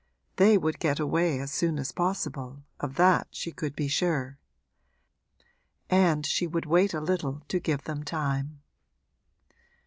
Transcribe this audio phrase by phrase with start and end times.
[0.37, 4.39] They would get away as soon as possible, of that she could be sure;
[5.91, 8.63] and she would wait a little to give them time.